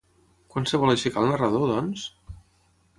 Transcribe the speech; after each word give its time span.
Quan 0.53 0.65
es 0.69 0.73
vol 0.85 0.93
aixecar 0.95 1.23
el 1.27 1.31
narrador, 1.35 1.69
doncs? 1.77 2.11